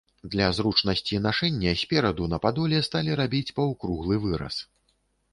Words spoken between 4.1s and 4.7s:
выраз.